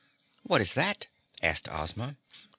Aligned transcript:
"What 0.41 0.61
is 0.61 0.73
that?" 0.73 1.05
asked 1.43 1.69
Ozma. 1.69 2.17